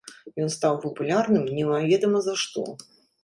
Ён 0.43 0.47
стаў 0.53 0.77
папулярным 0.85 1.45
немаведама 1.59 2.19
за 2.29 2.35
што. 2.45 2.65